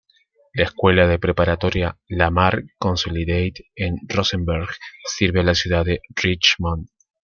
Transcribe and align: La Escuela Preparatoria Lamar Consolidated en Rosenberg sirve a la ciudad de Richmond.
La 0.53 0.63
Escuela 0.63 1.15
Preparatoria 1.19 1.95
Lamar 2.07 2.63
Consolidated 2.79 3.65
en 3.75 3.97
Rosenberg 4.07 4.69
sirve 5.07 5.41
a 5.41 5.43
la 5.43 5.53
ciudad 5.53 5.85
de 5.85 6.01
Richmond. 6.15 6.87